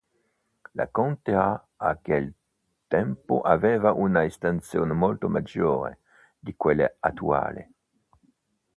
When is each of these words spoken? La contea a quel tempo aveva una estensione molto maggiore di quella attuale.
La 0.79 0.85
contea 0.99 1.43
a 1.89 1.91
quel 2.05 2.33
tempo 2.87 3.41
aveva 3.41 3.91
una 3.93 4.23
estensione 4.25 4.93
molto 4.93 5.29
maggiore 5.29 5.99
di 6.39 6.55
quella 6.55 6.91
attuale. 6.99 7.69